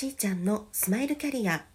[0.00, 1.66] しーちゃんのスマイルキャリア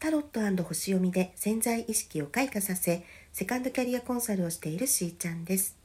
[0.00, 5.76] タロット星読みで潜在意識を開花させセカンドキャリアコンサルをしているしーちゃんです。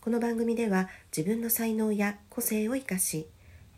[0.00, 3.26] この番組では自分の才能や個性を生かし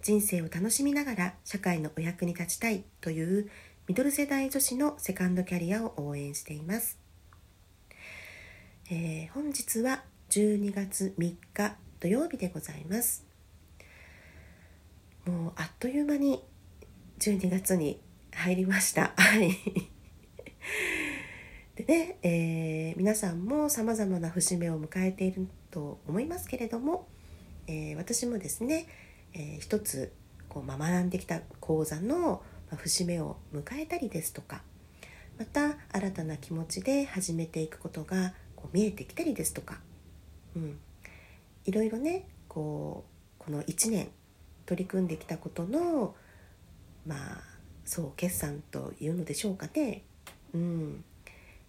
[0.03, 3.51] 人生を楽しみながら社会のお役に立ちたいという
[3.89, 6.97] ミドル世代女子のセカンドキャリアを応援しています、
[8.89, 13.27] えー、本日は12月3日土曜日でございます。
[15.27, 16.45] もうあっという間に
[17.21, 18.01] 12月に
[18.33, 19.13] 入りました。
[19.19, 19.51] はい。
[21.75, 27.07] でね、えー、皆さんもさまざまな節目を迎えていると思いますけれども、
[27.67, 28.87] えー、私もですね、
[29.35, 30.15] えー、一つ
[30.49, 32.43] こう、学んできた講座の
[32.75, 34.63] 節目を迎えたりですとか
[35.39, 39.81] また新たな気持ちで始めていくことがこう見えてきたりですとか、
[40.57, 40.79] うん、
[41.67, 43.05] いろいろねこ
[43.41, 44.09] うこの1年
[44.65, 46.15] 取り組んできたことの
[47.07, 47.43] まあ
[47.85, 50.03] そう決算というのでしょうかね。
[50.55, 51.05] うん、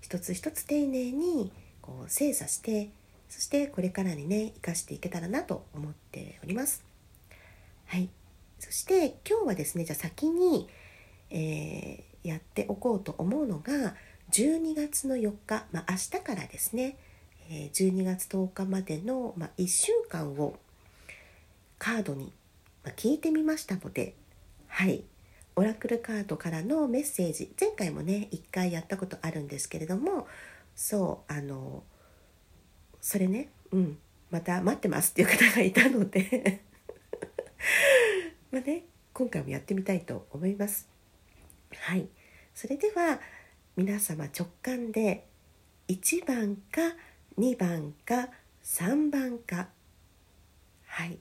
[0.01, 1.51] 一つ一つ丁寧に
[1.81, 2.89] こう精査して
[3.29, 6.83] そしてこれからにね生かしていけたらなと思っております。
[7.85, 8.09] はい
[8.59, 10.67] そして今日はですねじゃあ先に、
[11.29, 13.95] えー、やっておこうと思うのが
[14.31, 16.95] 12月の4日、まあ、明日からですね、
[17.49, 20.57] 12月10日までの、まあ、1週間を
[21.77, 22.31] カードに
[22.83, 24.15] ま聞いてみましたので
[24.67, 25.03] はい
[25.55, 30.27] オラクルカードからのメッセージ前回もね1回やったことあるんですけれども
[30.75, 31.83] そうあの
[33.01, 33.97] それねうん
[34.29, 36.61] また待ってますっていう方がいたので
[38.51, 40.87] まあね今回もやってみたいと思います。
[41.75, 42.07] はい。
[42.55, 43.19] それでは
[43.75, 45.27] 皆様直感で
[45.87, 46.81] 1番か
[47.37, 48.29] 2番か
[48.63, 49.69] 3番か
[50.85, 51.19] はい。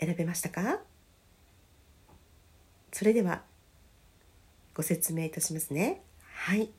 [0.00, 0.80] 選べましたか？
[2.92, 3.42] それでは
[4.74, 6.02] ご説明いたしますね。
[6.34, 6.70] はい。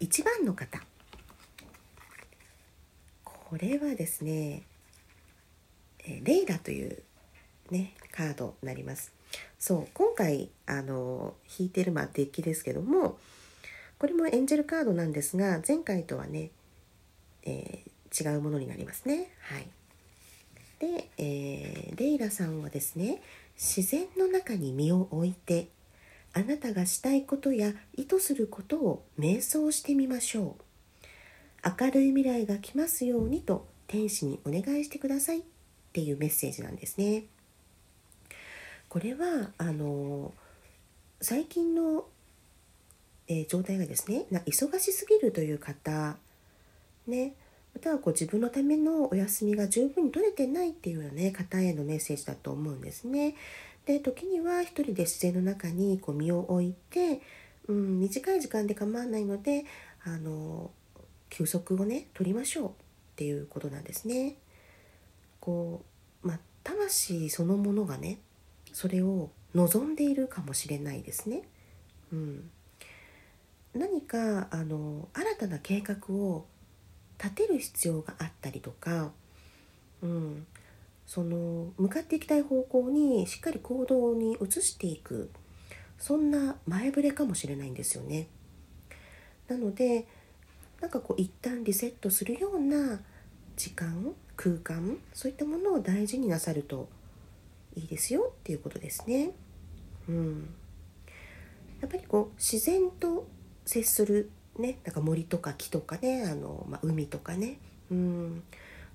[0.00, 0.80] 1番の方。
[3.24, 4.62] これはですね
[6.24, 7.02] レイラという
[7.70, 9.12] ねカードになります。
[9.58, 13.16] そう今回あの引いてるまあデッキですけども
[13.98, 16.50] これもエンジェルカードなんですが前回とはね、
[17.44, 19.30] えー、違うものになりますね。
[19.40, 19.68] はい。
[20.80, 23.22] で、えー、レイラさんはですね
[23.56, 25.68] 自然の中に身を置いて
[26.32, 30.64] あなたがしたいことや意図することを瞑想してみましょう。
[31.80, 35.38] 明るい未来が来ますようにと天使にお願いしてください。
[35.38, 35.42] っ
[35.92, 37.26] ていうメッセージなんですね。
[38.88, 40.34] これはあの
[41.20, 42.06] 最近の、
[43.28, 46.16] えー、状態がですね忙しすぎるという方
[47.06, 47.34] ね
[47.74, 53.34] またはこう自分のためのお休みが十分に取れてないっていうような、ね、方へのメッセージだと思うんですね。
[53.84, 57.20] で時には一人で自然の中にこう身を置いて、
[57.66, 59.66] うん、短い時間で構わないので
[60.04, 60.70] あの
[61.28, 62.72] 休息をね取りましょうっ
[63.16, 64.36] ていうことなんですね。
[65.40, 65.82] こ
[66.22, 68.18] うまあ、魂そのものがね
[68.72, 71.42] それを望んでいるかもしれないですね。
[72.12, 72.50] うん、
[73.74, 76.46] 何かあの新たな計画を
[77.22, 79.10] 立てる必要があったりとか、
[80.02, 80.46] うん、
[81.06, 85.30] その向かっていきたい方向にしっかり行動に移していく
[85.98, 88.26] そんな前触れかもしれないんですよね。
[89.48, 90.06] なので
[90.80, 93.00] なんかこう一旦リセットするような
[93.56, 96.88] 時間空間そういったものを大事になさると
[97.76, 99.30] いいですよっていうことですね。
[100.08, 100.48] うん、
[101.80, 103.26] やっぱりこう自然と
[103.64, 107.58] 接するねなんか森とか木とかねあの、まあ、海とかね
[107.90, 108.42] うん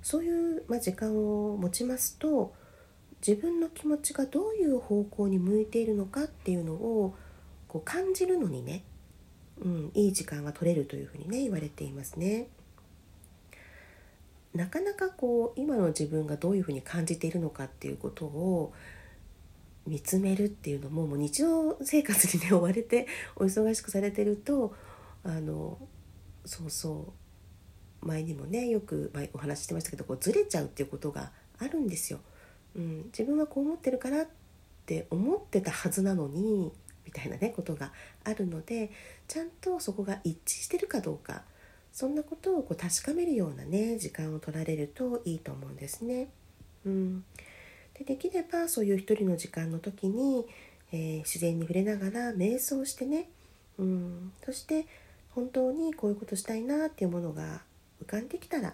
[0.02, 2.54] そういう、まあ、時間を持ちますと
[3.26, 7.16] 自分の気持ちがどういう方向に向いているのかっていうのを
[7.68, 8.84] こう感じるのにね、
[9.62, 12.48] うん、いい時間が取れるというふうにね言われていますね。
[14.54, 18.74] なかなかこう今の自分がどういうふうに感じているのかっていうことを
[19.86, 24.74] 見つめるっていうのももう日常生活にね追われてお忙しくされてると
[25.24, 25.78] あの
[26.46, 27.14] そうそ
[28.04, 32.20] う前にもねよくお話ししてましたけどこうずれちゃうっていうことがあるんですよ。
[32.76, 34.28] うん、自分はこう思ってるからっ
[34.86, 36.72] て思ってたはずなのに
[37.06, 37.92] みたいなねことが
[38.24, 38.92] あるので
[39.28, 41.42] ちゃんとそこが一致してるかどうか
[41.92, 46.30] そんなことをこう確かめるようなね時間を取られるといいと思うんですね。
[46.86, 47.24] うん、
[47.98, 50.46] でできればそういう一人の時間の時に、
[50.92, 53.30] えー、自然に触れながら瞑想してね、
[53.78, 54.86] うん、そして
[55.36, 57.62] 本当にこういうことしたいなっていうものが
[58.04, 58.74] 浮かんできたら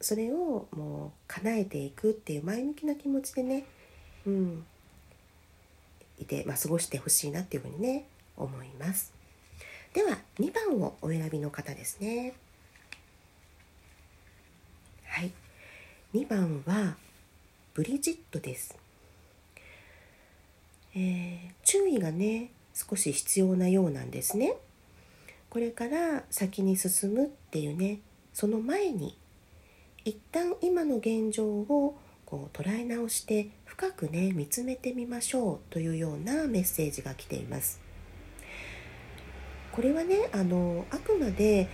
[0.00, 3.64] それをもう叶えていくっていう前向きな気持ちでね、
[4.26, 4.64] うん、
[6.18, 9.12] いて、まあ、過ごしてほしいなっていうふうにね思います。
[9.92, 12.34] では2番をお選びの方ですね。
[15.04, 15.32] はい。
[16.14, 16.96] 2番は
[17.74, 18.76] ブリジットです、
[20.94, 24.54] えー、注意がね少し必要なようなんですね。
[25.50, 28.00] これから先に進むっていうね
[28.32, 29.18] その前に
[30.04, 37.80] 一旦今の現状をこう捉え直して深くね見つめてみましょうというようなメッセージが来ています
[39.72, 41.68] これはねあのあくまで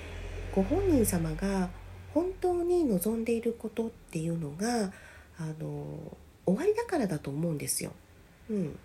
[0.55, 1.70] ご本人様が
[2.12, 4.93] 本当に望んでいることっていうのが
[5.37, 6.17] あの
[6.47, 7.91] 終わりだからだと思うんですよ。
[8.49, 8.79] うん、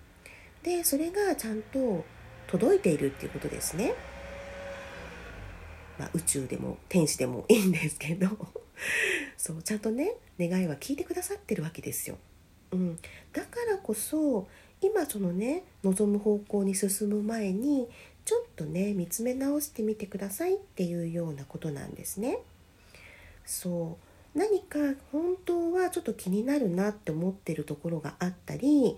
[0.64, 2.04] でそれがちゃんと
[2.48, 3.94] 届いているっていうことですね。
[6.00, 8.30] まあ、宇宙でも天使でもいいんですけど
[9.38, 12.18] そうちゃんとね願いは聞いてくださってるわけですよ。
[12.72, 13.00] うん、
[13.34, 14.48] だからこそ
[14.82, 17.90] 今そのね望む方向に進む前に
[18.24, 22.40] ちょっとね見つめ直してみてくださいっていうようなことなんですね。
[23.46, 23.98] そ
[24.36, 24.78] う何か
[25.12, 28.98] 本当はちょっと気になるなって思ってるところがあったり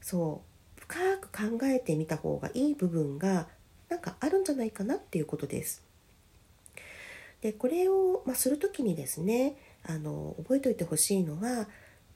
[0.00, 0.42] そ
[0.76, 3.46] う深く考えてみた方がいい部分が
[3.88, 5.82] なんかあるんじゃないかなっていうことです。
[7.42, 11.68] でこれを、まあ、する時にですねあの覚えておいてほしいのは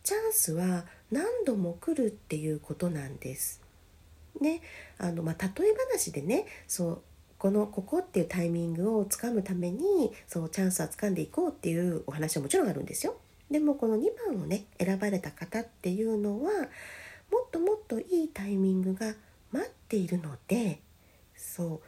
[0.02, 3.60] チャンスは何度も来るっていうことなんです。
[4.40, 4.60] ね
[4.98, 7.02] あのまあ、例え話でねそう
[7.38, 13.16] このここっていうタイミングをつかむためにそうチャンスはつかんでいこうっていうお話はもちろんあるんですよ。
[13.50, 16.50] でもこの2番をね選ばれた方っていうのは
[17.30, 19.14] もっともっといいタイミングが
[19.52, 20.80] 待っているので
[21.34, 21.80] そう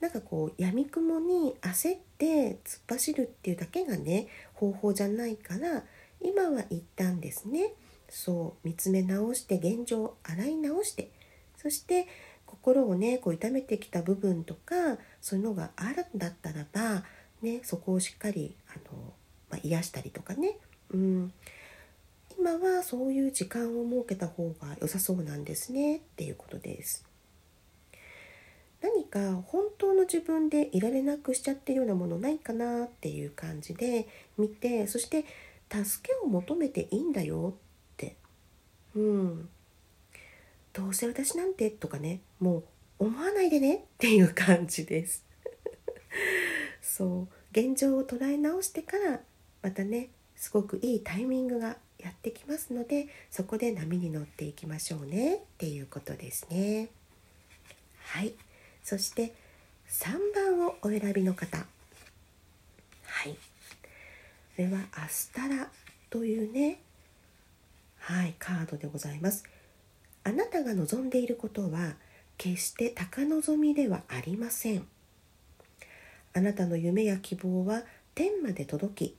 [0.00, 5.84] なんかこうやみくもに焦って突っ走るっていうだけがね方法じゃないから
[6.22, 7.72] 今は一旦ですね
[8.08, 11.10] そう見つめ直して現状を洗い直して
[11.56, 12.08] そして
[12.46, 14.74] 心をねこう痛めてきた部分とか
[15.20, 17.04] そういうのがあるんだったらば、
[17.42, 19.12] ね、そこをしっかりあの、
[19.50, 20.56] まあ、癒したりとかね、
[20.92, 21.32] うん、
[22.38, 27.09] 今はそういう時間を設けた方が良さそうなんですねっていうことです。
[29.10, 34.08] か本当の自分でいられなくしちゃってるようなものないかなっていう感じで
[34.38, 35.24] 見てそして
[35.70, 38.16] 助けを求めていいんだよって、
[38.94, 39.48] うん、
[40.72, 45.24] どうせ私なんてとかねもう思わないでねっていう感じです。
[46.82, 47.28] そう。
[47.52, 49.20] 現状を捉え直してから
[49.62, 56.88] またねすごくいいタイミングがやってきますのでそこで波に乗っていきましょうねっていうことですね。
[58.04, 58.34] はい。
[58.82, 59.32] そして
[59.88, 61.58] 3番をお選びの方。
[61.58, 63.32] はい。
[63.32, 63.38] こ
[64.58, 65.68] れはアスタラ
[66.10, 66.80] というね
[67.98, 69.44] はいカードでございます。
[70.22, 71.94] あなたが望んでいることは
[72.36, 74.86] 決して高望みではありません。
[76.32, 77.82] あなたの夢や希望は
[78.14, 79.16] 天まで届き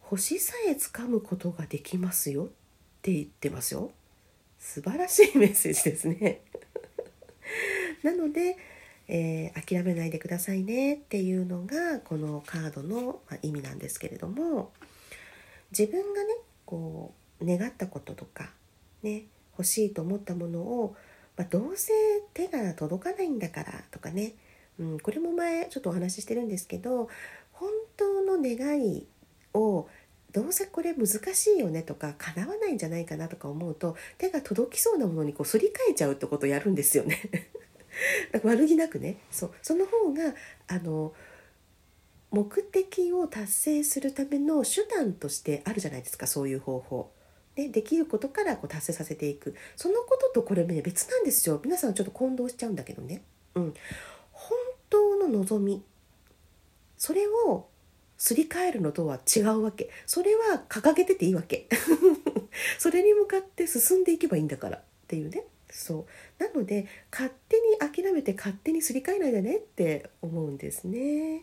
[0.00, 2.44] 星さえつかむことができますよ。
[2.44, 2.48] っ
[3.02, 3.90] て言ってますよ。
[4.58, 6.40] 素晴らしいメッセージですね。
[8.04, 8.56] なので、
[9.08, 14.72] えー、諦めないでくださいねっていうのがこのカードの、ま意味なんですけれども
[15.76, 18.50] 自分がねこう願ったこととか
[19.02, 19.24] ね
[19.58, 20.96] 欲しいと思ったものを、
[21.36, 21.92] まあ、どうせ
[22.34, 24.34] 手が届かないんだからとかね、
[24.78, 27.08] うん、これも前ちょっとお話ししてるんですけど
[27.52, 29.06] 本当の願い
[29.54, 29.88] を
[30.32, 37.20] どうせこれ難しいよねとか叶わないんじゃないかなとか思うと手が届きそうなものにこうすり替えちゃうってことをやるんですよね。
[38.42, 39.18] 悪気なくね。
[39.30, 39.54] そう。
[39.62, 40.34] その方が
[40.66, 41.14] あの
[42.30, 46.26] 目的を達成するための手段としてあるじゃないですか。
[46.26, 47.10] そういう方法。
[47.56, 49.54] ね、できることからこう達成させていく。
[49.76, 51.60] そのこととこれね別なんですよ。
[51.64, 53.22] 皆さんちょっと混同しちゃうんだけどね、
[53.54, 53.74] うん、
[54.32, 54.58] 本
[54.90, 55.84] 当の望み。
[56.96, 57.68] それを
[58.16, 59.90] すり替えるのとは違うわけ。
[60.06, 61.68] それは掲げてていいわけ。
[62.78, 64.78] それに向かって進んでいけばいいんだから。
[64.78, 65.44] っていうね。
[65.74, 66.06] そ
[66.38, 71.42] うなので勝手に諦めて勝手にすり替えないでねって思うんですね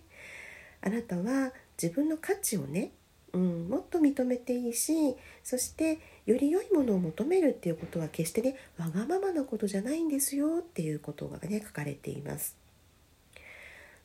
[0.81, 2.91] あなたは自分の価値をね
[3.33, 12.57] うん、もっと認めていいしそしてより良いものを求めるっていうことは決してねわがままなことじゃないんですよっていうことがね書かれています。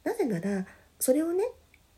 [0.05, 0.65] なぜなら
[1.01, 1.43] それをね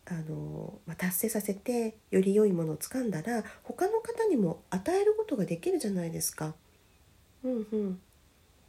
[0.06, 6.54] あの、ま、達成させてより良いものをつかんだら他の方にも与えることができるじゃないですか。
[7.44, 8.00] うんうん、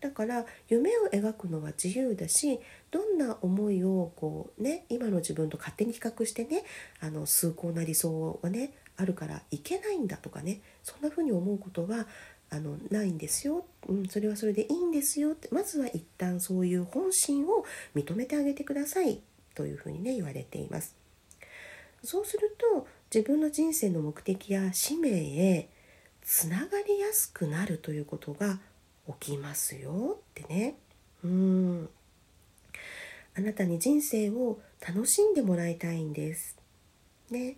[0.02, 2.60] だから夢を描くのは自由だし
[2.92, 6.64] どんな思いをこうね今の自分と勝手に比較してね
[7.02, 12.08] あの崇高な理想がねあるからいけないんだとかねそんな風に思うことは
[12.52, 15.50] あのないんですよ、うん、それはそれでいいんですよって。
[15.52, 17.64] まずは一旦そういう本心を
[17.96, 19.22] 認めてあげてください。
[19.54, 20.96] というふうにね言われています。
[22.04, 25.70] そうすると自分の人生の目的や使命へ
[26.24, 28.60] つながりやすくなるということが
[29.20, 30.76] 起きますよってね。
[31.24, 31.90] うん
[33.36, 36.58] あなたに人生を楽しんでもらいたいんです。
[37.30, 37.58] ね。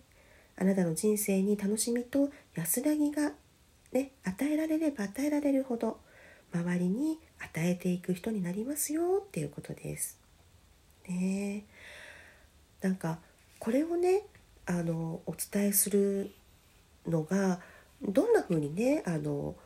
[0.56, 3.32] あなたの人生に楽しみと安らぎが
[3.92, 5.98] ね与えられれば与えられるほど
[6.54, 10.18] 周りに与えていく人になりますよっていうことです。
[11.08, 11.64] ね
[12.80, 13.18] なんか
[13.58, 14.22] これをね
[14.66, 16.32] あのお伝えする
[17.06, 17.60] のが
[18.02, 19.56] どんな風にねあの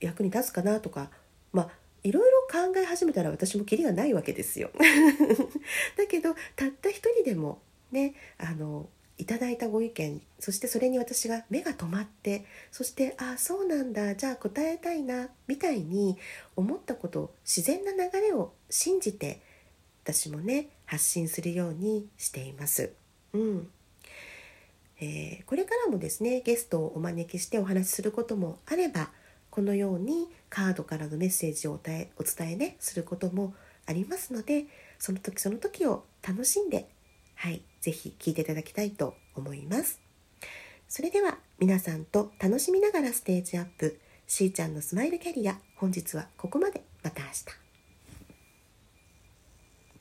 [0.00, 1.10] 役に立つかなとか
[1.54, 1.68] まあ
[2.02, 4.70] いろいろ考え始めたら私もキリがないわけですよ。
[5.96, 16.18] だけどたった一人でもねあのいただいたご意見そしてそれに私が目が止まってそしてああそうなんだじゃあ答えたいなみたいに
[16.56, 19.40] 思ったこと自然な流れを信じて
[20.02, 22.92] 私もね発信するようにしています。
[23.32, 23.70] うん
[25.00, 29.10] えー、これからもですねゲストをお招きしてお話しすることもあれば
[29.54, 33.54] このようにカードからのメッセージをお伝えお伝えねすることも
[33.86, 34.64] ありますので
[34.98, 36.88] その時その時を楽しんで
[37.36, 40.00] はい是非聞いていただきたいと思います。
[40.88, 44.00] それでは皆さんと楽しみながらステージアップ。
[44.26, 46.82] しーちゃんのスマイルキャリア本日はここまで。
[47.04, 47.63] また明日。